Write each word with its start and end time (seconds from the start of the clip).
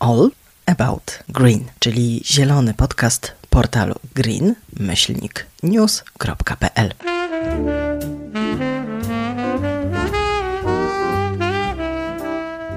All 0.00 0.30
About 0.66 1.18
Green, 1.28 1.64
czyli 1.78 2.22
zielony 2.24 2.74
podcast 2.74 3.32
portalu 3.50 3.94
green-news.pl. 4.14 6.94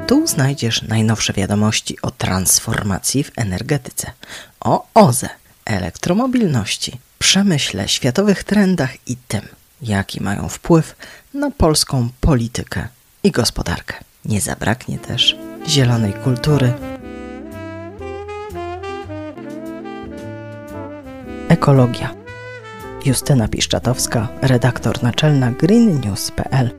Tu 0.07 0.27
znajdziesz 0.27 0.81
najnowsze 0.81 1.33
wiadomości 1.33 2.01
o 2.01 2.11
transformacji 2.11 3.23
w 3.23 3.31
energetyce, 3.35 4.11
o 4.59 4.87
OZE, 4.93 5.29
elektromobilności, 5.65 6.99
przemyśle, 7.19 7.87
światowych 7.87 8.43
trendach 8.43 9.07
i 9.07 9.17
tym, 9.27 9.41
jaki 9.81 10.23
mają 10.23 10.49
wpływ 10.49 10.95
na 11.33 11.51
polską 11.51 12.09
politykę 12.21 12.87
i 13.23 13.31
gospodarkę. 13.31 13.93
Nie 14.25 14.41
zabraknie 14.41 14.99
też 14.99 15.35
zielonej 15.67 16.13
kultury. 16.13 16.92
Ekologia. 21.63 22.15
Justyna 23.05 23.47
Piszczatowska, 23.47 24.27
redaktor 24.41 25.03
naczelna 25.03 25.51
greennews.pl. 25.51 26.69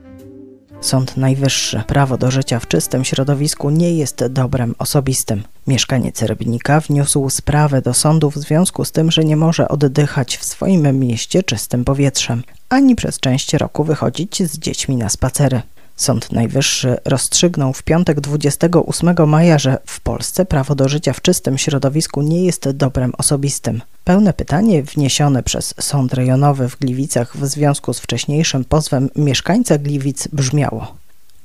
Sąd 0.81 1.17
Najwyższy. 1.17 1.83
Prawo 1.87 2.17
do 2.17 2.31
życia 2.31 2.59
w 2.59 2.67
czystym 2.67 3.05
środowisku 3.05 3.69
nie 3.69 3.93
jest 3.93 4.27
dobrem 4.27 4.75
osobistym. 4.77 5.43
Mieszkaniec 5.67 6.21
Rybnika 6.21 6.79
wniósł 6.79 7.29
sprawę 7.29 7.81
do 7.81 7.93
sądu 7.93 8.31
w 8.31 8.35
związku 8.35 8.85
z 8.85 8.91
tym, 8.91 9.11
że 9.11 9.23
nie 9.23 9.35
może 9.35 9.67
oddychać 9.67 10.37
w 10.37 10.45
swoim 10.45 10.99
mieście 10.99 11.43
czystym 11.43 11.85
powietrzem, 11.85 12.43
ani 12.69 12.95
przez 12.95 13.19
część 13.19 13.53
roku 13.53 13.83
wychodzić 13.83 14.43
z 14.43 14.59
dziećmi 14.59 14.95
na 14.95 15.09
spacery. 15.09 15.61
Sąd 15.95 16.31
Najwyższy 16.31 16.97
rozstrzygnął 17.05 17.73
w 17.73 17.83
piątek 17.83 18.21
28 18.21 19.29
maja, 19.29 19.59
że 19.59 19.77
w 19.85 20.01
Polsce 20.01 20.45
prawo 20.45 20.75
do 20.75 20.89
życia 20.89 21.13
w 21.13 21.21
czystym 21.21 21.57
środowisku 21.57 22.21
nie 22.21 22.45
jest 22.45 22.71
dobrem 22.71 23.13
osobistym. 23.17 23.81
Pełne 24.05 24.33
pytanie 24.33 24.83
wniesione 24.83 25.43
przez 25.43 25.73
Sąd 25.79 26.13
Rejonowy 26.13 26.69
w 26.69 26.77
Gliwicach 26.79 27.37
w 27.37 27.45
związku 27.45 27.93
z 27.93 27.99
wcześniejszym 27.99 28.65
pozwem 28.65 29.09
mieszkańca 29.15 29.77
Gliwic 29.77 30.27
brzmiało: 30.27 30.95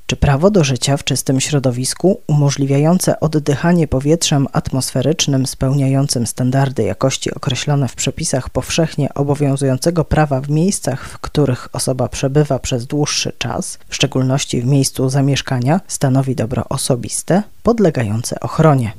czy 0.07 0.15
prawo 0.15 0.51
do 0.51 0.63
życia 0.63 0.97
w 0.97 1.03
czystym 1.03 1.41
środowisku, 1.41 2.21
umożliwiające 2.27 3.19
oddychanie 3.19 3.87
powietrzem 3.87 4.47
atmosferycznym 4.51 5.47
spełniającym 5.47 6.27
standardy 6.27 6.83
jakości 6.83 7.33
określone 7.33 7.87
w 7.87 7.95
przepisach 7.95 8.49
powszechnie 8.49 9.13
obowiązującego 9.13 10.05
prawa 10.05 10.41
w 10.41 10.49
miejscach, 10.49 11.09
w 11.09 11.17
których 11.17 11.69
osoba 11.73 12.09
przebywa 12.09 12.59
przez 12.59 12.85
dłuższy 12.85 13.33
czas, 13.37 13.79
w 13.87 13.95
szczególności 13.95 14.61
w 14.61 14.65
miejscu 14.65 15.09
zamieszkania, 15.09 15.81
stanowi 15.87 16.35
dobro 16.35 16.65
osobiste 16.69 17.43
podlegające 17.63 18.39
ochronie? 18.39 18.93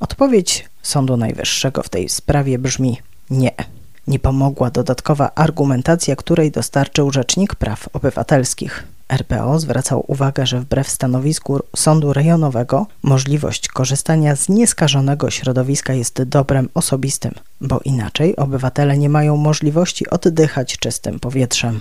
Odpowiedź 0.00 0.67
Sądu 0.88 1.16
Najwyższego 1.16 1.82
w 1.82 1.88
tej 1.88 2.08
sprawie 2.08 2.58
brzmi 2.58 2.98
nie. 3.30 3.54
Nie 4.06 4.18
pomogła 4.18 4.70
dodatkowa 4.70 5.30
argumentacja, 5.34 6.16
której 6.16 6.50
dostarczył 6.50 7.10
Rzecznik 7.10 7.54
Praw 7.54 7.88
Obywatelskich. 7.92 8.84
RPO 9.08 9.58
zwracał 9.58 10.04
uwagę, 10.06 10.46
że 10.46 10.60
wbrew 10.60 10.88
stanowisku 10.88 11.60
sądu 11.76 12.12
rejonowego 12.12 12.86
możliwość 13.02 13.68
korzystania 13.68 14.36
z 14.36 14.48
nieskażonego 14.48 15.30
środowiska 15.30 15.92
jest 15.92 16.22
dobrem 16.22 16.68
osobistym, 16.74 17.34
bo 17.60 17.80
inaczej 17.84 18.36
obywatele 18.36 18.98
nie 18.98 19.08
mają 19.08 19.36
możliwości 19.36 20.10
oddychać 20.10 20.78
czystym 20.78 21.20
powietrzem. 21.20 21.80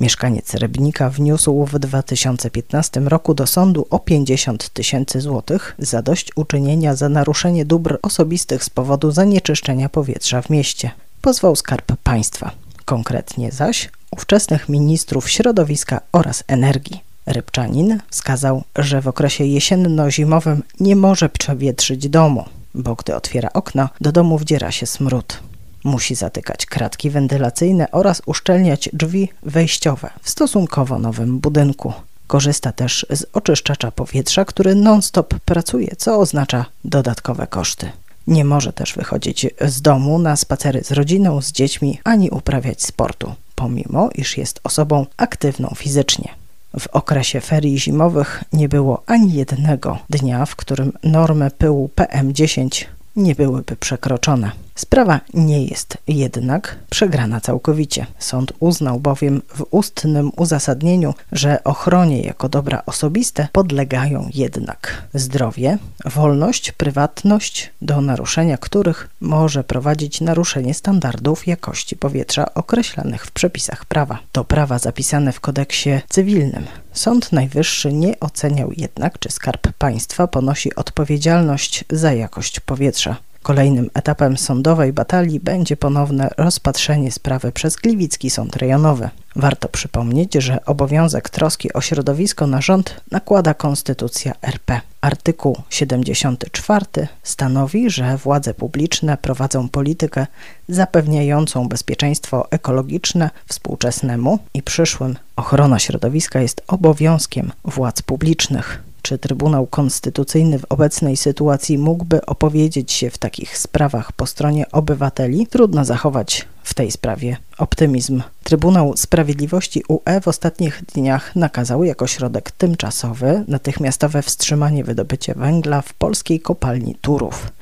Mieszkaniec 0.00 0.54
Rybnika 0.54 1.10
wniósł 1.10 1.66
w 1.66 1.78
2015 1.78 3.00
roku 3.00 3.34
do 3.34 3.46
sądu 3.46 3.86
o 3.90 3.98
50 3.98 4.68
tysięcy 4.68 5.20
złotych 5.20 5.74
za 5.78 6.02
dość 6.02 6.30
uczynienia 6.36 6.94
za 6.94 7.08
naruszenie 7.08 7.64
dóbr 7.64 7.98
osobistych 8.02 8.64
z 8.64 8.70
powodu 8.70 9.10
zanieczyszczenia 9.10 9.88
powietrza 9.88 10.42
w 10.42 10.50
mieście. 10.50 10.90
Pozwał 11.22 11.56
Skarb 11.56 11.92
Państwa. 12.02 12.50
Konkretnie 12.84 13.52
zaś 13.52 13.90
ówczesnych 14.10 14.68
ministrów 14.68 15.30
środowiska 15.30 16.00
oraz 16.12 16.44
energii. 16.46 17.00
Rybczanin 17.26 18.00
wskazał, 18.10 18.62
że 18.76 19.02
w 19.02 19.08
okresie 19.08 19.44
jesienno-zimowym 19.44 20.62
nie 20.80 20.96
może 20.96 21.28
przewietrzyć 21.28 22.08
domu, 22.08 22.44
bo 22.74 22.94
gdy 22.94 23.14
otwiera 23.14 23.50
okno, 23.52 23.88
do 24.00 24.12
domu 24.12 24.38
wdziera 24.38 24.70
się 24.70 24.86
smród. 24.86 25.40
Musi 25.84 26.14
zatykać 26.14 26.66
kratki 26.66 27.10
wentylacyjne 27.10 27.90
oraz 27.90 28.22
uszczelniać 28.26 28.88
drzwi 28.92 29.28
wejściowe 29.42 30.10
w 30.22 30.30
stosunkowo 30.30 30.98
nowym 30.98 31.38
budynku. 31.38 31.92
Korzysta 32.26 32.72
też 32.72 33.06
z 33.10 33.26
oczyszczacza 33.32 33.90
powietrza, 33.90 34.44
który 34.44 34.74
non-stop 34.74 35.34
pracuje, 35.44 35.96
co 35.98 36.18
oznacza 36.18 36.64
dodatkowe 36.84 37.46
koszty. 37.46 37.90
Nie 38.26 38.44
może 38.44 38.72
też 38.72 38.94
wychodzić 38.94 39.46
z 39.60 39.82
domu 39.82 40.18
na 40.18 40.36
spacery 40.36 40.84
z 40.84 40.90
rodziną, 40.90 41.42
z 41.42 41.52
dziećmi, 41.52 42.00
ani 42.04 42.30
uprawiać 42.30 42.82
sportu 42.82 43.34
pomimo 43.54 44.08
iż 44.14 44.38
jest 44.38 44.60
osobą 44.64 45.06
aktywną 45.16 45.72
fizycznie. 45.76 46.34
W 46.78 46.86
okresie 46.86 47.40
ferii 47.40 47.78
zimowych 47.78 48.44
nie 48.52 48.68
było 48.68 49.02
ani 49.06 49.32
jednego 49.32 49.98
dnia, 50.10 50.46
w 50.46 50.56
którym 50.56 50.92
normy 51.02 51.50
pyłu 51.50 51.90
PM10 51.96 52.84
nie 53.16 53.34
byłyby 53.34 53.76
przekroczone. 53.76 54.50
Sprawa 54.74 55.20
nie 55.34 55.64
jest 55.64 55.98
jednak 56.08 56.76
przegrana 56.90 57.40
całkowicie. 57.40 58.06
Sąd 58.18 58.52
uznał 58.60 59.00
bowiem 59.00 59.42
w 59.48 59.64
ustnym 59.70 60.30
uzasadnieniu, 60.36 61.14
że 61.32 61.64
ochronie 61.64 62.22
jako 62.22 62.48
dobra 62.48 62.82
osobiste 62.86 63.48
podlegają 63.52 64.28
jednak 64.34 65.02
zdrowie, 65.14 65.78
wolność, 66.04 66.72
prywatność, 66.72 67.70
do 67.82 68.00
naruszenia 68.00 68.58
których 68.58 69.08
może 69.20 69.64
prowadzić 69.64 70.20
naruszenie 70.20 70.74
standardów 70.74 71.46
jakości 71.46 71.96
powietrza 71.96 72.54
określanych 72.54 73.26
w 73.26 73.30
przepisach 73.30 73.84
prawa. 73.84 74.18
To 74.32 74.44
prawa 74.44 74.78
zapisane 74.78 75.32
w 75.32 75.40
kodeksie 75.40 75.90
cywilnym. 76.08 76.66
Sąd 76.92 77.32
Najwyższy 77.32 77.92
nie 77.92 78.20
oceniał 78.20 78.70
jednak, 78.76 79.18
czy 79.18 79.32
Skarb 79.32 79.72
Państwa 79.78 80.26
ponosi 80.26 80.74
odpowiedzialność 80.74 81.84
za 81.90 82.12
jakość 82.12 82.60
powietrza. 82.60 83.16
Kolejnym 83.44 83.90
etapem 83.94 84.36
sądowej 84.36 84.92
batalii 84.92 85.40
będzie 85.40 85.76
ponowne 85.76 86.30
rozpatrzenie 86.36 87.12
sprawy 87.12 87.52
przez 87.52 87.76
Gliwicki 87.76 88.30
Sąd 88.30 88.56
Rejonowy. 88.56 89.08
Warto 89.36 89.68
przypomnieć, 89.68 90.34
że 90.34 90.64
obowiązek 90.64 91.30
troski 91.30 91.72
o 91.72 91.80
środowisko 91.80 92.46
na 92.46 92.60
rząd 92.60 93.00
nakłada 93.10 93.54
Konstytucja 93.54 94.32
RP. 94.42 94.80
Artykuł 95.00 95.62
74 95.70 96.86
stanowi, 97.22 97.90
że 97.90 98.16
władze 98.16 98.54
publiczne 98.54 99.16
prowadzą 99.16 99.68
politykę 99.68 100.26
zapewniającą 100.68 101.68
bezpieczeństwo 101.68 102.50
ekologiczne 102.50 103.30
współczesnemu 103.46 104.38
i 104.54 104.62
przyszłym. 104.62 105.16
Ochrona 105.36 105.78
środowiska 105.78 106.40
jest 106.40 106.62
obowiązkiem 106.66 107.52
władz 107.64 108.02
publicznych. 108.02 108.83
Czy 109.04 109.18
Trybunał 109.18 109.66
Konstytucyjny 109.66 110.58
w 110.58 110.64
obecnej 110.68 111.16
sytuacji 111.16 111.78
mógłby 111.78 112.26
opowiedzieć 112.26 112.92
się 112.92 113.10
w 113.10 113.18
takich 113.18 113.58
sprawach 113.58 114.12
po 114.12 114.26
stronie 114.26 114.70
obywateli? 114.72 115.46
Trudno 115.46 115.84
zachować 115.84 116.48
w 116.62 116.74
tej 116.74 116.90
sprawie 116.90 117.36
optymizm. 117.58 118.22
Trybunał 118.44 118.96
Sprawiedliwości 118.96 119.82
UE 119.88 120.20
w 120.22 120.28
ostatnich 120.28 120.82
dniach 120.94 121.36
nakazał 121.36 121.84
jako 121.84 122.06
środek 122.06 122.50
tymczasowy 122.50 123.44
natychmiastowe 123.48 124.22
wstrzymanie 124.22 124.84
wydobycia 124.84 125.34
węgla 125.34 125.82
w 125.82 125.94
polskiej 125.94 126.40
kopalni 126.40 126.94
Turów. 126.94 127.52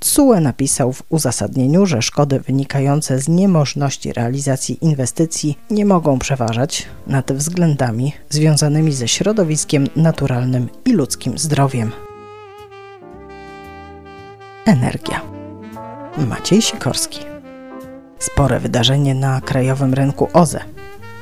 TSUE 0.00 0.40
napisał 0.40 0.92
w 0.92 1.02
uzasadnieniu, 1.08 1.86
że 1.86 2.02
szkody 2.02 2.40
wynikające 2.40 3.18
z 3.18 3.28
niemożności 3.28 4.12
realizacji 4.12 4.78
inwestycji 4.80 5.58
nie 5.70 5.84
mogą 5.84 6.18
przeważać 6.18 6.86
nad 7.06 7.32
względami 7.32 8.12
związanymi 8.30 8.92
ze 8.92 9.08
środowiskiem 9.08 9.86
naturalnym 9.96 10.68
i 10.84 10.92
ludzkim 10.92 11.38
zdrowiem. 11.38 11.92
Energia. 14.64 15.20
Maciej 16.18 16.62
Sikorski. 16.62 17.20
Spore 18.18 18.60
wydarzenie 18.60 19.14
na 19.14 19.40
krajowym 19.40 19.94
rynku 19.94 20.28
OZE. 20.32 20.60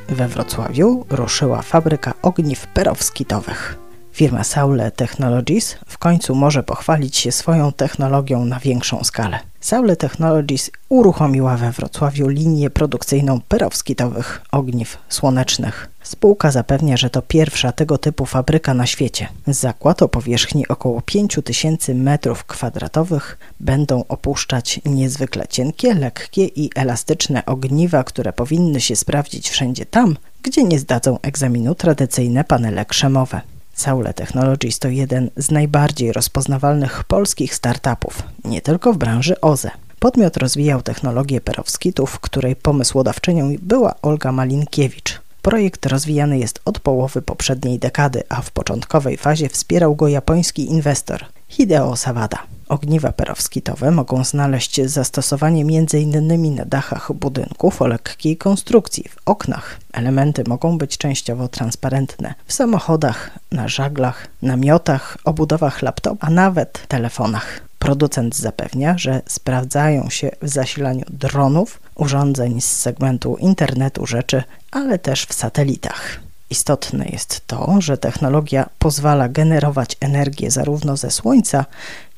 We 0.08 0.28
Wrocławiu 0.28 1.04
ruszyła 1.10 1.62
fabryka 1.62 2.14
ogniw 2.22 2.66
perowskitowych. 2.66 3.83
Firma 4.14 4.44
Saule 4.44 4.90
Technologies 4.90 5.76
w 5.86 5.98
końcu 5.98 6.34
może 6.34 6.62
pochwalić 6.62 7.16
się 7.16 7.32
swoją 7.32 7.72
technologią 7.72 8.44
na 8.44 8.60
większą 8.60 9.04
skalę. 9.04 9.38
Saule 9.60 9.96
Technologies 9.96 10.70
uruchomiła 10.88 11.56
we 11.56 11.72
Wrocławiu 11.72 12.28
linię 12.28 12.70
produkcyjną 12.70 13.40
perowskitowych 13.40 14.42
ogniw 14.52 14.98
słonecznych. 15.08 15.88
Spółka 16.02 16.50
zapewnia, 16.50 16.96
że 16.96 17.10
to 17.10 17.22
pierwsza 17.22 17.72
tego 17.72 17.98
typu 17.98 18.26
fabryka 18.26 18.74
na 18.74 18.86
świecie. 18.86 19.28
Zakład 19.46 20.02
o 20.02 20.08
powierzchni 20.08 20.68
około 20.68 21.02
5000 21.02 21.94
m2 21.94 23.20
będą 23.60 24.04
opuszczać 24.08 24.80
niezwykle 24.84 25.48
cienkie, 25.48 25.94
lekkie 25.94 26.44
i 26.44 26.70
elastyczne 26.74 27.46
ogniwa, 27.46 28.04
które 28.04 28.32
powinny 28.32 28.80
się 28.80 28.96
sprawdzić 28.96 29.50
wszędzie 29.50 29.86
tam, 29.86 30.16
gdzie 30.42 30.64
nie 30.64 30.78
zdadzą 30.78 31.18
egzaminu 31.22 31.74
tradycyjne 31.74 32.44
panele 32.44 32.84
krzemowe. 32.84 33.40
Saule 33.74 34.14
Technologies 34.14 34.78
to 34.78 34.88
jeden 34.88 35.30
z 35.36 35.50
najbardziej 35.50 36.12
rozpoznawalnych 36.12 37.04
polskich 37.04 37.54
startupów, 37.54 38.22
nie 38.44 38.62
tylko 38.62 38.92
w 38.92 38.96
branży 38.96 39.40
OZE. 39.40 39.70
Podmiot 39.98 40.36
rozwijał 40.36 40.82
technologię 40.82 41.40
perowskitów, 41.40 42.20
której 42.20 42.56
pomysłodawczynią 42.56 43.56
była 43.62 43.94
Olga 44.02 44.32
Malinkiewicz. 44.32 45.20
Projekt 45.42 45.86
rozwijany 45.86 46.38
jest 46.38 46.60
od 46.64 46.80
połowy 46.80 47.22
poprzedniej 47.22 47.78
dekady, 47.78 48.22
a 48.28 48.42
w 48.42 48.50
początkowej 48.50 49.16
fazie 49.16 49.48
wspierał 49.48 49.96
go 49.96 50.08
japoński 50.08 50.70
inwestor 50.70 51.24
Hideo 51.48 51.96
Sawada. 51.96 52.53
Ogniwa 52.68 53.12
perowskitowe 53.12 53.90
mogą 53.90 54.24
znaleźć 54.24 54.80
zastosowanie 54.84 55.62
m.in. 55.62 56.54
na 56.54 56.64
dachach 56.64 57.12
budynków 57.12 57.82
o 57.82 57.86
lekkiej 57.86 58.36
konstrukcji, 58.36 59.04
w 59.08 59.16
oknach. 59.26 59.80
Elementy 59.92 60.44
mogą 60.46 60.78
być 60.78 60.98
częściowo 60.98 61.48
transparentne, 61.48 62.34
w 62.46 62.52
samochodach, 62.52 63.30
na 63.52 63.68
żaglach, 63.68 64.28
namiotach, 64.42 65.18
obudowach 65.24 65.82
laptop, 65.82 66.18
a 66.20 66.30
nawet 66.30 66.86
telefonach. 66.88 67.60
Producent 67.78 68.36
zapewnia, 68.36 68.98
że 68.98 69.22
sprawdzają 69.26 70.10
się 70.10 70.30
w 70.42 70.48
zasilaniu 70.48 71.04
dronów, 71.10 71.80
urządzeń 71.94 72.60
z 72.60 72.76
segmentu 72.76 73.36
internetu 73.36 74.06
rzeczy, 74.06 74.42
ale 74.70 74.98
też 74.98 75.26
w 75.26 75.32
satelitach. 75.34 76.20
Istotne 76.50 77.04
jest 77.08 77.46
to, 77.46 77.76
że 77.78 77.98
technologia 77.98 78.68
pozwala 78.78 79.28
generować 79.28 79.96
energię 80.00 80.50
zarówno 80.50 80.96
ze 80.96 81.10
słońca, 81.10 81.64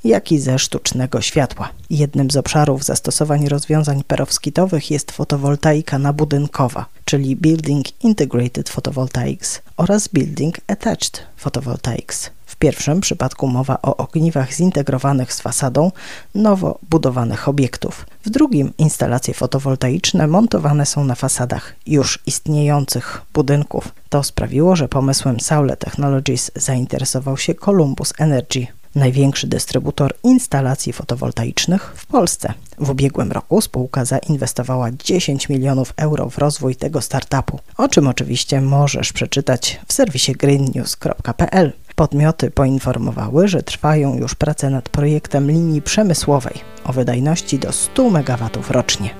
jak 0.06 0.32
i 0.32 0.38
ze 0.38 0.58
sztucznego 0.58 1.20
światła. 1.20 1.68
Jednym 1.90 2.30
z 2.30 2.36
obszarów 2.36 2.84
zastosowań 2.84 3.48
rozwiązań 3.48 4.02
perowskitowych 4.04 4.90
jest 4.90 5.12
fotowoltaika 5.12 5.98
nabudynkowa, 5.98 6.86
czyli 7.04 7.36
Building 7.36 8.04
Integrated 8.04 8.68
Photovoltaics 8.68 9.62
oraz 9.76 10.08
Building 10.08 10.56
Attached 10.66 11.22
Photovoltaics. 11.36 12.30
W 12.46 12.56
pierwszym 12.56 13.00
przypadku 13.00 13.48
mowa 13.48 13.78
o 13.82 13.96
ogniwach 13.96 14.52
zintegrowanych 14.52 15.32
z 15.32 15.40
fasadą 15.40 15.92
nowo 16.34 16.78
budowanych 16.90 17.48
obiektów. 17.48 18.06
W 18.24 18.30
drugim 18.30 18.72
instalacje 18.78 19.34
fotowoltaiczne 19.34 20.26
montowane 20.26 20.86
są 20.86 21.04
na 21.04 21.14
fasadach 21.14 21.74
już 21.86 22.18
istniejących 22.26 23.22
budynków. 23.34 23.88
To 24.08 24.22
sprawiło, 24.22 24.76
że 24.76 24.88
pomysłem 24.88 25.40
Saule 25.40 25.76
Technologies 25.76 26.50
zainteresował 26.54 27.36
się 27.36 27.54
Columbus 27.54 28.12
Energy 28.18 28.66
największy 28.96 29.46
dystrybutor 29.46 30.14
instalacji 30.22 30.92
fotowoltaicznych 30.92 31.92
w 31.96 32.06
Polsce. 32.06 32.54
W 32.78 32.90
ubiegłym 32.90 33.32
roku 33.32 33.60
spółka 33.60 34.04
zainwestowała 34.04 34.90
10 34.90 35.48
milionów 35.48 35.92
euro 35.96 36.30
w 36.30 36.38
rozwój 36.38 36.76
tego 36.76 37.00
startupu, 37.00 37.60
o 37.76 37.88
czym 37.88 38.08
oczywiście 38.08 38.60
możesz 38.60 39.12
przeczytać 39.12 39.80
w 39.88 39.92
serwisie 39.92 40.32
greennews.pl. 40.32 41.72
Podmioty 41.94 42.50
poinformowały, 42.50 43.48
że 43.48 43.62
trwają 43.62 44.16
już 44.16 44.34
prace 44.34 44.70
nad 44.70 44.88
projektem 44.88 45.50
linii 45.50 45.82
przemysłowej 45.82 46.54
o 46.84 46.92
wydajności 46.92 47.58
do 47.58 47.72
100 47.72 48.02
MW 48.06 48.48
rocznie. 48.70 49.10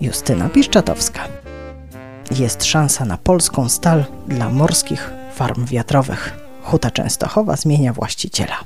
Justyna 0.00 0.48
Piszczatowska. 0.48 1.28
Jest 2.30 2.64
szansa 2.64 3.04
na 3.04 3.16
polską 3.16 3.68
stal 3.68 4.04
dla 4.28 4.50
morskich 4.50 5.10
farm 5.34 5.66
wiatrowych. 5.66 6.38
Huta 6.62 6.90
Częstochowa 6.90 7.56
zmienia 7.56 7.92
właściciela. 7.92 8.56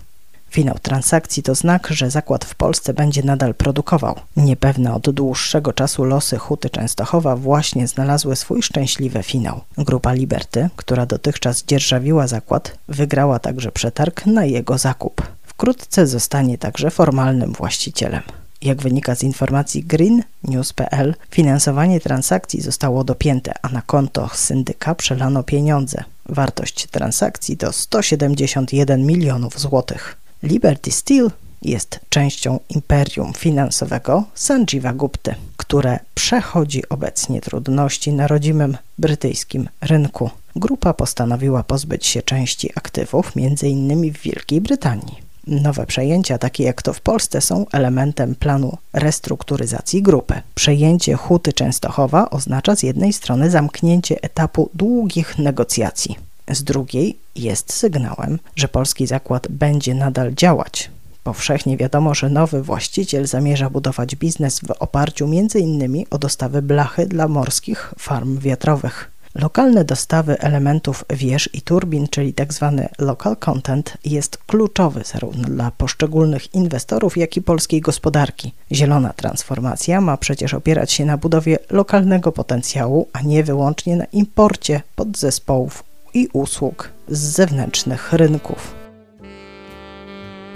Finał 0.52 0.76
transakcji 0.82 1.43
to 1.43 1.54
znak, 1.54 1.88
że 1.90 2.10
zakład 2.10 2.44
w 2.44 2.54
Polsce 2.54 2.94
będzie 2.94 3.22
nadal 3.22 3.54
produkował. 3.54 4.14
Niepewne 4.37 4.94
od 4.94 5.10
dłuższego 5.10 5.72
czasu 5.72 6.04
losy 6.04 6.38
Huty 6.38 6.70
Częstochowa 6.70 7.37
właśnie 7.37 7.88
znalazły 7.88 8.37
swój 8.37 8.62
szczęśliwy 8.62 9.22
finał. 9.22 9.60
Grupa 9.78 10.12
Liberty, 10.12 10.69
która 10.76 11.06
dotychczas 11.06 11.64
dzierżawiła 11.64 12.26
zakład, 12.26 12.78
wygrała 12.88 13.38
także 13.38 13.72
przetarg 13.72 14.26
na 14.26 14.44
jego 14.44 14.78
zakup. 14.78 15.22
Wkrótce 15.43 16.06
zostanie 16.06 16.58
także 16.58 16.90
formalnym 16.90 17.52
właścicielem. 17.52 18.22
Jak 18.62 18.82
wynika 18.82 19.14
z 19.14 19.22
informacji 19.22 19.84
Green 19.84 20.22
News.pl, 20.44 21.14
finansowanie 21.31 22.00
transakcji 22.00 22.60
zostało 22.60 23.04
dopięte, 23.04 23.52
a 23.62 23.69
na 23.69 23.82
konto 23.82 24.31
syndyka 24.34 24.94
przelano 24.94 25.43
pieniądze. 25.43 26.04
Wartość 26.28 26.87
transakcji 26.87 27.56
to 27.56 27.72
171 27.72 29.06
milionów 29.06 29.60
złotych. 29.60 30.22
Liberty 30.43 30.91
Steel 30.91 31.31
jest 31.62 32.00
częścią 32.09 32.61
imperium 32.69 33.33
finansowego 33.33 34.25
Sanjeeva 34.35 34.93
Gupty, 34.93 35.35
które 35.56 35.99
przechodzi 36.15 36.89
obecnie 36.89 37.41
trudności 37.41 38.12
na 38.12 38.27
rodzimym 38.27 38.77
brytyjskim 38.99 39.69
rynku. 39.81 40.31
Grupa 40.56 40.94
postanowiła 40.94 41.62
pozbyć 41.62 42.06
się 42.06 42.23
części 42.23 42.71
aktywów, 42.75 43.33
m.in. 43.37 44.12
w 44.12 44.19
Wielkiej 44.19 44.61
Brytanii. 44.61 45.23
Nowe 45.47 45.87
przejęcia, 45.87 46.39
takie 46.39 46.65
jak 46.65 46.83
to 46.83 46.93
w 46.93 47.00
Polsce, 47.00 47.41
są 47.41 47.67
elementem 47.73 48.35
planu 48.35 48.79
restrukturyzacji 48.93 50.03
grupy. 50.03 50.35
Przejęcie 50.55 51.15
Huty 51.15 51.53
Częstochowa 51.53 52.31
oznacza 52.31 52.77
z 52.77 52.83
jednej 52.83 53.12
strony 53.12 53.50
zamknięcie 53.50 54.23
etapu 54.23 54.71
długich 54.75 55.38
negocjacji 55.38 56.31
z 56.50 56.65
drugiej 56.65 57.17
jest 57.37 57.73
sygnałem, 57.73 58.39
że 58.56 58.69
polski 58.69 59.06
zakład 59.06 59.49
będzie 59.49 59.94
nadal 59.94 60.35
działać. 60.35 60.91
Powszechnie 61.25 61.77
wiadomo, 61.77 62.15
że 62.15 62.31
nowy 62.31 62.62
właściciel 62.62 63.27
zamierza 63.27 63.71
budować 63.71 64.17
biznes 64.17 64.61
w 64.61 64.71
oparciu 64.71 65.25
m.in. 65.25 66.05
o 66.11 66.19
dostawy 66.19 66.62
blachy 66.62 67.06
dla 67.06 67.29
morskich 67.29 67.94
farm 67.99 68.39
wiatrowych. 68.39 69.11
Lokalne 69.35 69.85
dostawy 69.85 70.39
elementów 70.39 71.05
wież 71.11 71.50
i 71.53 71.62
turbin, 71.62 72.09
czyli 72.09 72.35
tzw. 72.35 72.83
Tak 72.83 73.06
local 73.06 73.37
content, 73.37 73.97
jest 74.05 74.38
kluczowy 74.38 75.03
zarówno 75.05 75.45
dla 75.45 75.71
poszczególnych 75.71 76.55
inwestorów, 76.55 77.17
jak 77.17 77.37
i 77.37 77.43
polskiej 77.43 77.81
gospodarki. 77.81 78.53
Zielona 78.73 79.12
transformacja 79.12 80.00
ma 80.00 80.17
przecież 80.17 80.55
opierać 80.55 80.93
się 80.93 81.05
na 81.05 81.17
budowie 81.17 81.59
lokalnego 81.71 82.33
potencjału, 82.33 83.09
a 83.12 83.23
nie 83.23 83.45
wyłącznie 83.45 83.97
na 83.97 84.05
imporcie 84.05 84.83
podzespołów 84.97 85.85
i 86.14 86.29
usług 86.32 86.91
z 87.09 87.19
zewnętrznych 87.19 88.12
rynków. 88.12 88.75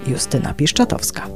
Justyna 0.06 0.54
Piszczatowska. 0.54 1.26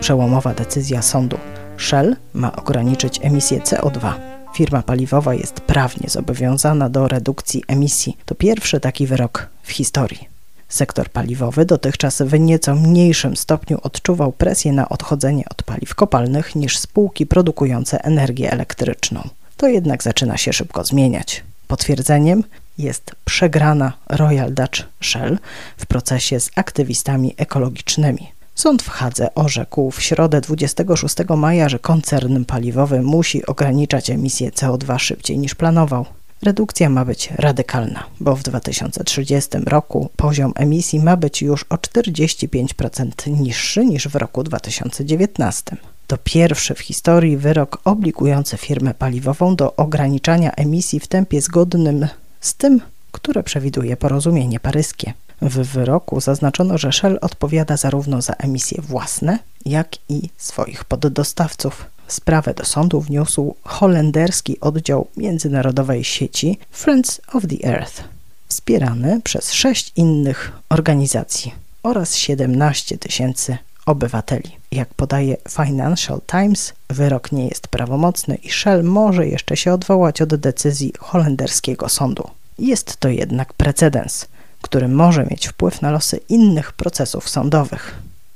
Przełomowa 0.00 0.54
decyzja 0.54 1.02
sądu. 1.02 1.38
Shell 1.76 2.16
ma 2.34 2.56
ograniczyć 2.56 3.20
emisję 3.22 3.58
CO2. 3.58 4.12
Firma 4.54 4.82
paliwowa 4.82 5.34
jest 5.34 5.60
prawnie 5.60 6.08
zobowiązana 6.08 6.88
do 6.88 7.08
redukcji 7.08 7.64
emisji. 7.68 8.16
To 8.24 8.34
pierwszy 8.34 8.80
taki 8.80 9.06
wyrok 9.06 9.48
w 9.62 9.72
historii. 9.72 10.28
Sektor 10.68 11.08
paliwowy 11.08 11.64
dotychczas 11.64 12.22
w 12.22 12.38
nieco 12.38 12.74
mniejszym 12.74 13.36
stopniu 13.36 13.78
odczuwał 13.82 14.32
presję 14.32 14.72
na 14.72 14.88
odchodzenie 14.88 15.44
od 15.50 15.62
paliw 15.62 15.94
kopalnych 15.94 16.56
niż 16.56 16.78
spółki 16.78 17.26
produkujące 17.26 18.04
energię 18.04 18.52
elektryczną. 18.52 19.28
To 19.56 19.68
jednak 19.68 20.02
zaczyna 20.02 20.36
się 20.36 20.52
szybko 20.52 20.84
zmieniać. 20.84 21.44
Potwierdzeniem 21.70 22.44
jest 22.78 23.14
przegrana 23.24 23.92
Royal 24.08 24.54
Dutch 24.54 24.82
Shell 25.00 25.38
w 25.76 25.86
procesie 25.86 26.40
z 26.40 26.50
aktywistami 26.56 27.34
ekologicznymi. 27.36 28.28
Sąd 28.54 28.82
w 28.82 28.88
Hadze 28.88 29.34
orzekł 29.34 29.90
w 29.90 30.02
środę 30.02 30.40
26 30.40 31.16
maja, 31.36 31.68
że 31.68 31.78
koncern 31.78 32.44
paliwowy 32.44 33.02
musi 33.02 33.46
ograniczać 33.46 34.10
emisję 34.10 34.50
CO2 34.50 34.98
szybciej 34.98 35.38
niż 35.38 35.54
planował. 35.54 36.06
Redukcja 36.42 36.88
ma 36.88 37.04
być 37.04 37.30
radykalna, 37.36 38.04
bo 38.20 38.36
w 38.36 38.42
2030 38.42 39.50
roku 39.66 40.10
poziom 40.16 40.52
emisji 40.56 41.00
ma 41.00 41.16
być 41.16 41.42
już 41.42 41.64
o 41.68 41.74
45% 41.74 43.40
niższy 43.40 43.84
niż 43.84 44.08
w 44.08 44.14
roku 44.14 44.42
2019. 44.42 45.76
To 46.10 46.18
pierwszy 46.24 46.74
w 46.74 46.80
historii 46.80 47.36
wyrok 47.36 47.80
obligujący 47.84 48.56
firmę 48.56 48.94
paliwową 48.94 49.56
do 49.56 49.76
ograniczania 49.76 50.52
emisji 50.52 51.00
w 51.00 51.06
tempie 51.06 51.40
zgodnym 51.40 52.08
z 52.40 52.54
tym, 52.54 52.80
które 53.12 53.42
przewiduje 53.42 53.96
porozumienie 53.96 54.60
paryskie. 54.60 55.12
W 55.42 55.54
wyroku 55.54 56.20
zaznaczono, 56.20 56.78
że 56.78 56.92
Shell 56.92 57.18
odpowiada 57.20 57.76
zarówno 57.76 58.22
za 58.22 58.32
emisje 58.32 58.82
własne, 58.82 59.38
jak 59.66 59.96
i 60.08 60.28
swoich 60.36 60.84
poddostawców. 60.84 61.86
Sprawę 62.06 62.54
do 62.54 62.64
sądu 62.64 63.00
wniósł 63.00 63.54
holenderski 63.64 64.60
oddział 64.60 65.06
międzynarodowej 65.16 66.04
sieci 66.04 66.58
Friends 66.70 67.20
of 67.32 67.42
the 67.46 67.68
Earth, 67.68 68.04
wspierany 68.48 69.20
przez 69.24 69.52
sześć 69.52 69.92
innych 69.96 70.52
organizacji 70.68 71.54
oraz 71.82 72.16
17 72.16 72.98
tysięcy 72.98 73.58
obywateli. 73.86 74.56
Jak 74.72 74.94
podaje 74.94 75.36
Financial 75.48 76.20
Times, 76.26 76.72
wyrok 76.88 77.32
nie 77.32 77.48
jest 77.48 77.68
prawomocny 77.68 78.34
i 78.34 78.50
Shell 78.50 78.84
może 78.84 79.26
jeszcze 79.26 79.56
się 79.56 79.72
odwołać 79.72 80.22
od 80.22 80.34
decyzji 80.34 80.92
holenderskiego 80.98 81.88
sądu. 81.88 82.30
Jest 82.58 82.96
to 82.96 83.08
jednak 83.08 83.52
precedens, 83.52 84.26
który 84.62 84.88
może 84.88 85.26
mieć 85.30 85.48
wpływ 85.48 85.82
na 85.82 85.90
losy 85.90 86.20
innych 86.28 86.72
procesów 86.72 87.28
sądowych. 87.28 87.94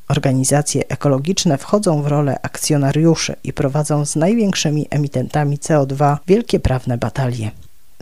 Organizacje 0.08 0.88
ekologiczne 0.88 1.58
wchodzą 1.58 2.02
w 2.02 2.06
rolę 2.06 2.38
akcjonariuszy 2.42 3.36
i 3.44 3.52
prowadzą 3.52 4.04
z 4.06 4.16
największymi 4.16 4.86
emitentami 4.90 5.58
CO2 5.58 6.16
wielkie 6.26 6.60
prawne 6.60 6.98
batalie. 6.98 7.50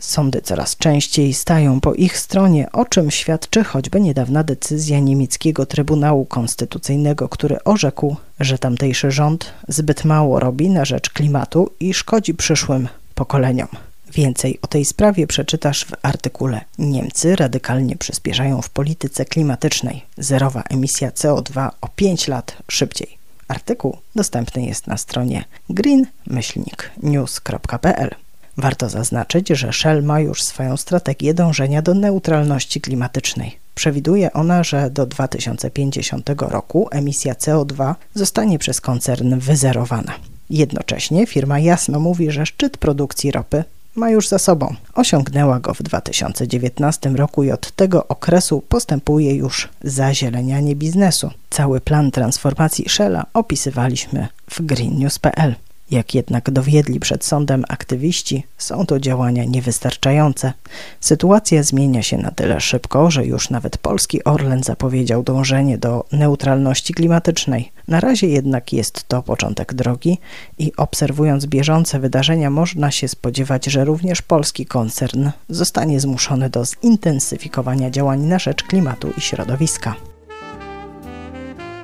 Sądy 0.03 0.41
coraz 0.41 0.77
częściej 0.77 1.33
stają 1.33 1.81
po 1.81 1.93
ich 1.93 2.17
stronie, 2.17 2.71
o 2.71 2.85
czym 2.85 3.11
świadczy 3.11 3.63
choćby 3.63 4.01
niedawna 4.01 4.43
decyzja 4.43 4.99
niemieckiego 4.99 5.65
Trybunału 5.65 6.25
Konstytucyjnego, 6.25 7.29
który 7.29 7.63
orzekł, 7.63 8.15
że 8.39 8.57
tamtejszy 8.57 9.11
rząd 9.11 9.53
zbyt 9.67 10.05
mało 10.05 10.39
robi 10.39 10.69
na 10.69 10.85
rzecz 10.85 11.09
klimatu 11.09 11.69
i 11.79 11.93
szkodzi 11.93 12.33
przyszłym 12.33 12.87
pokoleniom. 13.15 13.67
Więcej 14.13 14.59
o 14.61 14.67
tej 14.67 14.85
sprawie 14.85 15.27
przeczytasz 15.27 15.85
w 15.85 15.91
artykule 16.01 16.61
Niemcy 16.77 17.35
radykalnie 17.35 17.95
przyspieszają 17.95 18.61
w 18.61 18.69
polityce 18.69 19.25
klimatycznej. 19.25 20.05
Zerowa 20.17 20.63
emisja 20.69 21.09
CO2 21.09 21.69
o 21.81 21.87
5 21.87 22.27
lat 22.27 22.57
szybciej. 22.67 23.17
Artykuł 23.47 23.97
dostępny 24.15 24.65
jest 24.65 24.87
na 24.87 24.97
stronie 24.97 25.45
green-news.pl. 25.69 28.22
Warto 28.57 28.89
zaznaczyć, 28.89 29.49
że 29.49 29.73
Shell 29.73 30.03
ma 30.03 30.19
już 30.19 30.43
swoją 30.43 30.77
strategię 30.77 31.33
dążenia 31.33 31.81
do 31.81 31.93
neutralności 31.93 32.81
klimatycznej. 32.81 33.57
Przewiduje 33.75 34.33
ona, 34.33 34.63
że 34.63 34.89
do 34.89 35.05
2050 35.05 36.29
roku 36.39 36.87
emisja 36.91 37.33
CO2 37.33 37.95
zostanie 38.13 38.59
przez 38.59 38.81
koncern 38.81 39.39
wyzerowana. 39.39 40.13
Jednocześnie 40.49 41.27
firma 41.27 41.59
jasno 41.59 41.99
mówi, 41.99 42.31
że 42.31 42.45
szczyt 42.45 42.77
produkcji 42.77 43.31
ropy 43.31 43.63
ma 43.95 44.09
już 44.09 44.27
za 44.27 44.39
sobą. 44.39 44.75
Osiągnęła 44.93 45.59
go 45.59 45.73
w 45.73 45.83
2019 45.83 47.09
roku 47.09 47.43
i 47.43 47.51
od 47.51 47.71
tego 47.71 48.07
okresu 48.07 48.63
postępuje 48.69 49.35
już 49.35 49.69
zazielenianie 49.83 50.75
biznesu. 50.75 51.31
Cały 51.49 51.81
plan 51.81 52.11
transformacji 52.11 52.89
Shella 52.89 53.25
opisywaliśmy 53.33 54.27
w 54.49 54.61
greennews.pl. 54.61 55.55
Jak 55.91 56.15
jednak 56.15 56.51
dowiedli 56.51 56.99
przed 56.99 57.25
sądem 57.25 57.63
aktywiści, 57.69 58.43
są 58.57 58.85
to 58.85 58.99
działania 58.99 59.43
niewystarczające. 59.43 60.53
Sytuacja 60.99 61.63
zmienia 61.63 62.03
się 62.03 62.17
na 62.17 62.31
tyle 62.31 62.61
szybko, 62.61 63.11
że 63.11 63.25
już 63.25 63.49
nawet 63.49 63.77
polski 63.77 64.23
Orlen 64.23 64.63
zapowiedział 64.63 65.23
dążenie 65.23 65.77
do 65.77 66.05
neutralności 66.11 66.93
klimatycznej. 66.93 67.71
Na 67.87 67.99
razie 67.99 68.27
jednak 68.27 68.73
jest 68.73 69.07
to 69.07 69.23
początek 69.23 69.73
drogi 69.73 70.17
i 70.57 70.71
obserwując 70.77 71.45
bieżące 71.45 71.99
wydarzenia 71.99 72.49
można 72.49 72.91
się 72.91 73.07
spodziewać, 73.07 73.65
że 73.65 73.85
również 73.85 74.21
polski 74.21 74.65
koncern 74.65 75.29
zostanie 75.49 75.99
zmuszony 75.99 76.49
do 76.49 76.65
zintensyfikowania 76.65 77.89
działań 77.89 78.21
na 78.21 78.39
rzecz 78.39 78.63
klimatu 78.63 79.11
i 79.17 79.21
środowiska. 79.21 79.95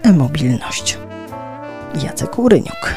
E-mobilność. 0.03 0.97
Jacek 2.03 2.39
Uryniuk 2.39 2.95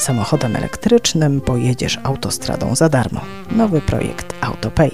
Samochodem 0.00 0.56
elektrycznym 0.56 1.40
pojedziesz 1.40 1.98
autostradą 2.02 2.74
za 2.74 2.88
darmo. 2.88 3.20
Nowy 3.50 3.80
projekt 3.80 4.34
AutoPay. 4.40 4.90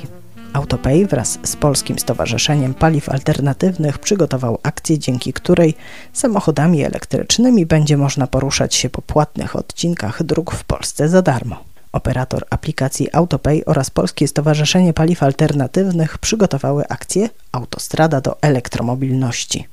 AutoPay 0.52 1.06
wraz 1.06 1.38
z 1.42 1.56
Polskim 1.56 1.98
Stowarzyszeniem 1.98 2.74
Paliw 2.74 3.08
Alternatywnych 3.08 3.98
przygotował 3.98 4.58
akcję, 4.62 4.98
dzięki 4.98 5.32
której 5.32 5.74
samochodami 6.12 6.84
elektrycznymi 6.84 7.66
będzie 7.66 7.96
można 7.96 8.26
poruszać 8.26 8.74
się 8.74 8.90
po 8.90 9.02
płatnych 9.02 9.56
odcinkach 9.56 10.22
dróg 10.22 10.54
w 10.54 10.64
Polsce 10.64 11.08
za 11.08 11.22
darmo. 11.22 11.56
Operator 11.92 12.44
aplikacji 12.50 13.08
AutoPay 13.12 13.64
oraz 13.66 13.90
Polskie 13.90 14.28
Stowarzyszenie 14.28 14.92
Paliw 14.92 15.22
Alternatywnych 15.22 16.18
przygotowały 16.18 16.88
akcję 16.88 17.28
Autostrada 17.52 18.20
do 18.20 18.42
elektromobilności. 18.42 19.68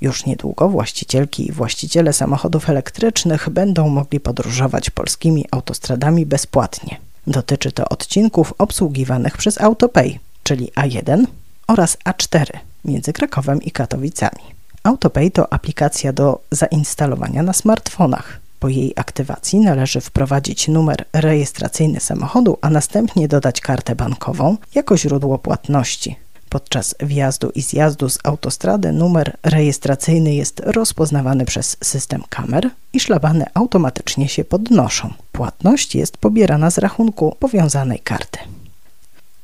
Już 0.00 0.26
niedługo 0.26 0.68
właścicielki 0.68 1.48
i 1.48 1.52
właściciele 1.52 2.12
samochodów 2.12 2.70
elektrycznych 2.70 3.50
będą 3.50 3.88
mogli 3.88 4.20
podróżować 4.20 4.90
polskimi 4.90 5.44
autostradami 5.50 6.26
bezpłatnie. 6.26 6.96
Dotyczy 7.26 7.72
to 7.72 7.88
odcinków 7.88 8.54
obsługiwanych 8.58 9.36
przez 9.36 9.60
AutoPay, 9.60 10.18
czyli 10.42 10.72
A1 10.72 11.24
oraz 11.66 11.96
A4 12.04 12.46
między 12.84 13.12
Krakowem 13.12 13.62
i 13.62 13.70
Katowicami. 13.70 14.42
AutoPay 14.82 15.30
to 15.30 15.52
aplikacja 15.52 16.12
do 16.12 16.40
zainstalowania 16.50 17.42
na 17.42 17.52
smartfonach. 17.52 18.43
Po 18.64 18.68
jej 18.68 18.92
aktywacji 18.96 19.60
należy 19.60 20.00
wprowadzić 20.00 20.68
numer 20.68 21.04
rejestracyjny 21.12 22.00
samochodu, 22.00 22.58
a 22.60 22.70
następnie 22.70 23.28
dodać 23.28 23.60
kartę 23.60 23.96
bankową 23.96 24.56
jako 24.74 24.96
źródło 24.96 25.38
płatności. 25.38 26.16
Podczas 26.48 26.94
wjazdu 27.00 27.50
i 27.50 27.62
zjazdu 27.62 28.08
z 28.08 28.18
autostrady 28.22 28.92
numer 28.92 29.36
rejestracyjny 29.42 30.34
jest 30.34 30.60
rozpoznawany 30.60 31.44
przez 31.44 31.76
system 31.82 32.22
kamer 32.28 32.70
i 32.92 33.00
szlabany 33.00 33.44
automatycznie 33.54 34.28
się 34.28 34.44
podnoszą. 34.44 35.12
Płatność 35.32 35.94
jest 35.94 36.16
pobierana 36.16 36.70
z 36.70 36.78
rachunku 36.78 37.36
powiązanej 37.38 37.98
karty. 37.98 38.38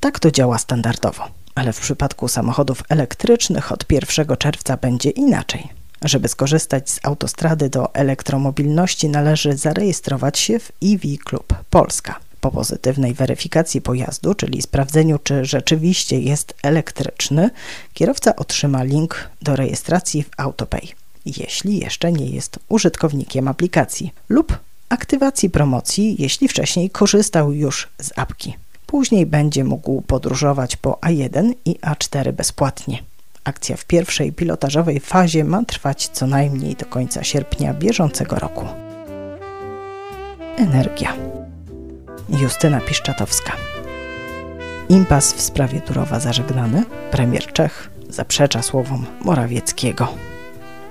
Tak 0.01 0.21
to 0.21 0.31
działa 0.31 0.59
standardowo, 0.59 1.25
ale 1.55 1.73
w 1.73 1.81
przypadku 1.81 2.29
samochodów 2.29 2.83
elektrycznych 2.89 3.73
od 3.73 3.93
1 3.93 4.37
czerwca 4.37 4.77
będzie 4.77 5.11
inaczej. 5.11 5.80
Żeby 6.05 6.29
skorzystać 6.29 6.91
z 6.91 7.01
autostrady 7.03 7.69
do 7.69 7.95
elektromobilności 7.95 9.09
należy 9.09 9.57
zarejestrować 9.57 10.39
się 10.39 10.59
w 10.59 10.73
EV 10.85 11.03
Club 11.25 11.55
Polska. 11.71 12.21
Po 12.41 12.51
pozytywnej 12.51 13.15
weryfikacji 13.15 13.81
pojazdu, 13.81 14.35
czyli 14.35 14.63
sprawdzeniu, 14.63 15.19
czy 15.19 15.45
rzeczywiście 15.45 16.21
jest 16.21 16.55
elektryczny, 16.63 17.51
kierowca 17.95 18.37
otrzyma 18.37 18.83
link 18.83 19.31
do 19.43 19.57
rejestracji 19.57 20.23
w 20.23 20.31
AutoPay, 20.37 20.89
jeśli 21.27 21.79
jeszcze 21.79 22.13
nie 22.13 22.27
jest 22.27 22.59
użytkownikiem 22.69 23.49
aplikacji, 23.49 24.13
lub 24.29 24.59
aktywacji 24.89 25.51
promocji, 25.51 26.17
jeśli 26.19 26.49
wcześniej 26.49 26.91
korzystał 26.91 27.53
już 27.53 27.89
z 28.01 28.19
apki. 28.19 28.57
Później 28.87 29.27
będzie 29.27 29.65
mógł 29.65 30.03
podróżować 30.03 30.77
po 30.77 30.93
A1 30.93 31.53
i 31.65 31.75
A4 31.79 32.33
bezpłatnie. 32.33 33.03
Akcja 33.45 33.77
w 33.77 33.85
pierwszej 33.85 34.33
pilotażowej 34.33 35.01
fazie 35.01 35.45
ma 35.45 35.65
trwać 35.65 36.09
co 36.09 36.27
najmniej 36.27 36.75
do 36.77 36.87
końca 36.87 37.25
sierpnia 37.25 37.75
bieżącego 37.75 38.37
roku. 38.37 38.67
Energia. 40.57 41.15
Justyna 42.29 42.81
Piszczatowska. 42.81 43.53
Impas 44.89 45.33
w 45.33 45.41
sprawie 45.41 45.81
Turowa 45.81 46.21
zażegnany. 46.21 46.85
Premier 47.11 47.53
Czech 47.53 47.91
zaprzecza 48.09 48.63
słowom 48.63 49.07
Morawieckiego. 49.25 50.09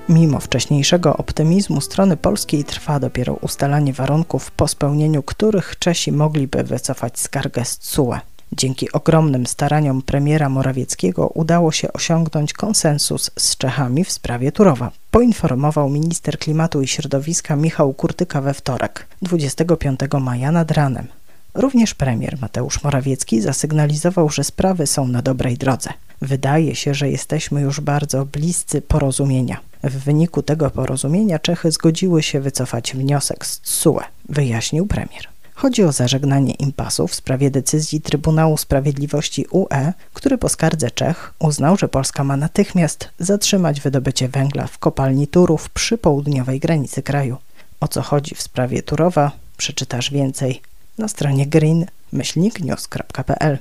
Mimo 0.09 0.39
wcześniejszego 0.39 1.17
optymizmu 1.17 1.81
strony 1.81 2.17
polskiej 2.17 2.63
trwa 2.63 2.99
dopiero 2.99 3.33
ustalanie 3.33 3.93
warunków, 3.93 4.51
po 4.51 4.67
spełnieniu 4.67 5.23
których 5.23 5.79
Czesi 5.79 6.11
mogliby 6.11 6.63
wycofać 6.63 7.19
skargę 7.19 7.65
z 7.65 7.77
CUE. 7.77 8.19
Dzięki 8.51 8.91
ogromnym 8.91 9.47
staraniom 9.47 10.01
premiera 10.01 10.49
Morawieckiego 10.49 11.27
udało 11.27 11.71
się 11.71 11.93
osiągnąć 11.93 12.53
konsensus 12.53 13.31
z 13.37 13.57
Czechami 13.57 14.03
w 14.03 14.11
sprawie 14.11 14.51
Turowa, 14.51 14.91
poinformował 15.11 15.89
minister 15.89 16.39
klimatu 16.39 16.81
i 16.81 16.87
środowiska 16.87 17.55
Michał 17.55 17.93
Kurtyka 17.93 18.41
we 18.41 18.53
wtorek, 18.53 19.07
25 19.21 19.99
maja 20.21 20.51
nad 20.51 20.71
ranem. 20.71 21.07
Również 21.53 21.93
premier 21.93 22.37
Mateusz 22.41 22.83
Morawiecki 22.83 23.41
zasygnalizował, 23.41 24.29
że 24.29 24.43
sprawy 24.43 24.87
są 24.87 25.07
na 25.07 25.21
dobrej 25.21 25.57
drodze. 25.57 25.89
Wydaje 26.21 26.75
się, 26.75 26.93
że 26.93 27.09
jesteśmy 27.09 27.61
już 27.61 27.79
bardzo 27.79 28.25
bliscy 28.25 28.81
porozumienia. 28.81 29.59
W 29.83 30.03
wyniku 30.03 30.41
tego 30.41 30.69
porozumienia 30.69 31.39
Czechy 31.39 31.71
zgodziły 31.71 32.23
się 32.23 32.39
wycofać 32.41 32.93
wniosek 32.93 33.45
z 33.45 33.59
TSUE, 33.59 33.99
wyjaśnił 34.29 34.87
premier. 34.87 35.27
Chodzi 35.61 35.83
o 35.83 35.91
zażegnanie 35.91 36.53
impasu 36.53 37.07
w 37.07 37.15
sprawie 37.15 37.51
decyzji 37.51 38.01
Trybunału 38.01 38.57
Sprawiedliwości 38.57 39.45
UE, 39.51 39.93
który 40.13 40.37
po 40.37 40.49
skardze 40.49 40.91
Czech 40.91 41.33
uznał, 41.39 41.77
że 41.77 41.87
Polska 41.87 42.23
ma 42.23 42.37
natychmiast 42.37 43.09
zatrzymać 43.19 43.81
wydobycie 43.81 44.29
węgla 44.29 44.67
w 44.67 44.77
kopalni 44.77 45.27
Turów 45.27 45.69
przy 45.69 45.97
południowej 45.97 46.59
granicy 46.59 47.03
kraju. 47.03 47.37
O 47.79 47.87
co 47.87 48.01
chodzi 48.01 48.35
w 48.35 48.41
sprawie 48.41 48.83
Turowa, 48.83 49.31
przeczytasz 49.57 50.11
więcej 50.11 50.61
na 50.97 51.07
stronie 51.07 51.47
green-news.pl. 51.47 53.57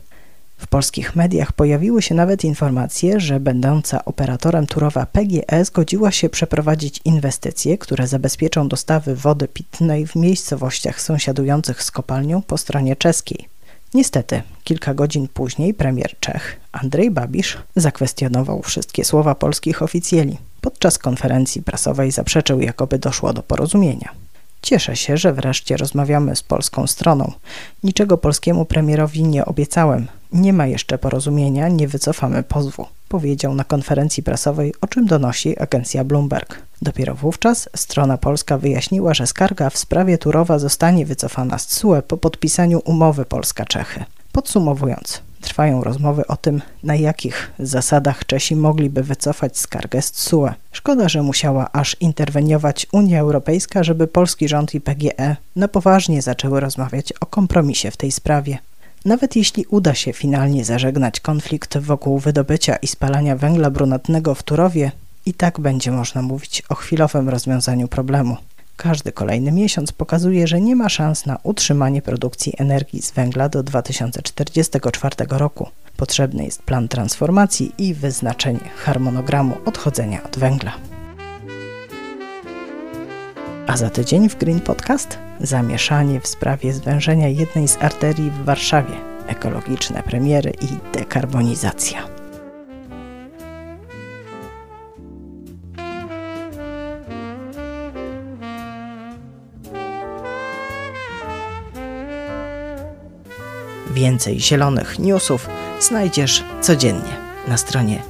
W 0.58 0.66
polskich 0.66 1.16
mediach 1.16 1.52
pojawiły 1.52 2.02
się 2.02 2.14
nawet 2.14 2.44
informacje, 2.44 3.20
że 3.20 3.40
będąca 3.40 4.04
operatorem 4.04 4.66
Turowa 4.66 5.06
PGE 5.06 5.64
zgodziła 5.64 6.10
się 6.10 6.28
przeprowadzić 6.28 7.00
inwestycje, 7.04 7.78
które 7.78 8.06
zabezpieczą 8.06 8.68
dostawy 8.68 9.16
wody 9.16 9.48
pitnej 9.48 10.06
w 10.06 10.16
miejscowościach 10.16 11.00
sąsiadujących 11.00 11.82
z 11.82 11.90
kopalnią 11.90 12.42
po 12.42 12.58
stronie 12.58 12.96
czeskiej. 12.96 13.48
Niestety, 13.94 14.42
kilka 14.64 14.94
godzin 14.94 15.28
później 15.28 15.74
premier 15.74 16.14
Czech 16.20 16.60
Andrzej 16.72 17.10
Babisz 17.10 17.58
zakwestionował 17.76 18.62
wszystkie 18.62 19.04
słowa 19.04 19.34
polskich 19.34 19.82
oficjeli. 19.82 20.38
Podczas 20.60 20.98
konferencji 20.98 21.62
prasowej 21.62 22.10
zaprzeczył, 22.10 22.60
jakoby 22.60 22.98
doszło 22.98 23.32
do 23.32 23.42
porozumienia. 23.42 24.08
Cieszę 24.62 24.96
się, 24.96 25.16
że 25.16 25.32
wreszcie 25.32 25.76
rozmawiamy 25.76 26.36
z 26.36 26.42
polską 26.42 26.86
stroną. 26.86 27.32
Niczego 27.84 28.18
polskiemu 28.18 28.64
premierowi 28.64 29.24
nie 29.24 29.44
obiecałem. 29.44 30.06
Nie 30.32 30.52
ma 30.52 30.66
jeszcze 30.66 30.98
porozumienia, 30.98 31.68
nie 31.68 31.88
wycofamy 31.88 32.42
pozwu, 32.42 32.86
powiedział 33.08 33.54
na 33.54 33.64
konferencji 33.64 34.22
prasowej, 34.22 34.74
o 34.80 34.86
czym 34.86 35.06
donosi 35.06 35.58
agencja 35.58 36.04
Bloomberg. 36.04 36.62
Dopiero 36.82 37.14
wówczas 37.14 37.68
strona 37.76 38.18
polska 38.18 38.58
wyjaśniła, 38.58 39.14
że 39.14 39.26
skarga 39.26 39.70
w 39.70 39.78
sprawie 39.78 40.18
Turowa 40.18 40.58
zostanie 40.58 41.06
wycofana 41.06 41.58
z 41.58 41.66
CUE 41.66 42.02
po 42.02 42.16
podpisaniu 42.16 42.80
umowy 42.84 43.24
Polska-Czechy. 43.24 44.04
Podsumowując, 44.32 45.22
Trwają 45.40 45.84
rozmowy 45.84 46.26
o 46.26 46.36
tym, 46.36 46.62
na 46.82 46.94
jakich 46.94 47.52
zasadach 47.58 48.26
Czesi 48.26 48.56
mogliby 48.56 49.02
wycofać 49.02 49.58
skargę 49.58 50.02
z 50.02 50.12
TSUE. 50.12 50.48
Szkoda, 50.72 51.08
że 51.08 51.22
musiała 51.22 51.72
aż 51.72 51.96
interweniować 52.00 52.86
Unia 52.92 53.20
Europejska, 53.20 53.84
żeby 53.84 54.06
polski 54.06 54.48
rząd 54.48 54.74
i 54.74 54.80
PGE 54.80 55.36
na 55.56 55.68
poważnie 55.68 56.22
zaczęły 56.22 56.60
rozmawiać 56.60 57.12
o 57.20 57.26
kompromisie 57.26 57.90
w 57.90 57.96
tej 57.96 58.12
sprawie. 58.12 58.58
Nawet 59.04 59.36
jeśli 59.36 59.66
uda 59.66 59.94
się 59.94 60.12
finalnie 60.12 60.64
zażegnać 60.64 61.20
konflikt 61.20 61.78
wokół 61.78 62.18
wydobycia 62.18 62.76
i 62.76 62.86
spalania 62.86 63.36
węgla 63.36 63.70
brunatnego 63.70 64.34
w 64.34 64.42
Turowie, 64.42 64.92
i 65.28 65.34
tak 65.34 65.60
będzie 65.60 65.90
można 65.90 66.22
mówić 66.22 66.62
o 66.68 66.74
chwilowym 66.74 67.28
rozwiązaniu 67.28 67.88
problemu. 67.88 68.36
Każdy 68.76 69.12
kolejny 69.12 69.52
miesiąc 69.52 69.92
pokazuje, 69.92 70.46
że 70.46 70.60
nie 70.60 70.76
ma 70.76 70.88
szans 70.88 71.26
na 71.26 71.38
utrzymanie 71.42 72.02
produkcji 72.02 72.52
energii 72.58 73.02
z 73.02 73.10
węgla 73.10 73.48
do 73.48 73.62
2044 73.62 75.16
roku. 75.30 75.68
Potrzebny 75.96 76.44
jest 76.44 76.62
plan 76.62 76.88
transformacji 76.88 77.72
i 77.78 77.94
wyznaczenie 77.94 78.70
harmonogramu 78.76 79.56
odchodzenia 79.64 80.22
od 80.22 80.38
węgla. 80.38 80.72
A 83.68 83.76
za 83.76 83.90
tydzień 83.90 84.28
w 84.28 84.38
Green 84.38 84.60
Podcast? 84.60 85.18
Zamieszanie 85.40 86.20
w 86.20 86.26
sprawie 86.26 86.72
zwężenia 86.72 87.28
jednej 87.28 87.68
z 87.68 87.76
arterii 87.82 88.30
w 88.30 88.44
Warszawie, 88.44 88.94
ekologiczne 89.26 90.02
premiery 90.02 90.52
i 90.60 90.96
dekarbonizacja. 90.98 92.08
Więcej 103.90 104.40
zielonych 104.40 104.98
newsów 104.98 105.48
znajdziesz 105.80 106.44
codziennie 106.60 107.16
na 107.48 107.56
stronie 107.56 108.02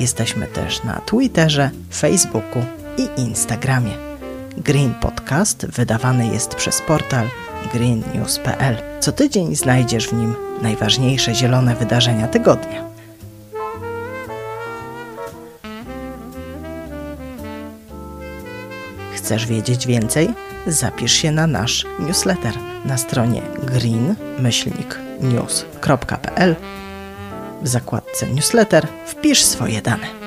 Jesteśmy 0.00 0.46
też 0.46 0.84
na 0.84 1.00
Twitterze, 1.00 1.70
Facebooku 1.90 2.62
i 2.98 3.20
Instagramie. 3.20 3.92
Green 4.56 4.94
Podcast 4.94 5.66
wydawany 5.66 6.26
jest 6.26 6.54
przez 6.54 6.82
portal 6.82 7.28
greennews.pl. 7.72 8.76
Co 9.00 9.12
tydzień 9.12 9.56
znajdziesz 9.56 10.08
w 10.08 10.12
nim 10.12 10.34
najważniejsze 10.62 11.34
zielone 11.34 11.74
wydarzenia 11.74 12.28
tygodnia. 12.28 12.84
Chcesz 19.14 19.46
wiedzieć 19.46 19.86
więcej? 19.86 20.28
Zapisz 20.66 21.12
się 21.12 21.32
na 21.32 21.46
nasz 21.46 21.86
newsletter 21.98 22.54
na 22.84 22.98
stronie 22.98 23.42
green-news.pl. 23.62 24.16
W 27.62 27.68
zakładce 27.68 28.26
newsletter 28.26 28.86
wpisz 29.06 29.44
swoje 29.44 29.82
dane. 29.82 30.25